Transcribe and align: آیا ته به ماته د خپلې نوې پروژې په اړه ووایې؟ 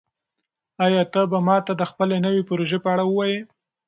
آیا 0.85 1.03
ته 1.13 1.21
به 1.31 1.39
ماته 1.47 1.73
د 1.77 1.83
خپلې 1.91 2.17
نوې 2.25 2.41
پروژې 2.47 2.77
په 2.83 2.89
اړه 2.93 3.03
ووایې؟ 3.07 3.39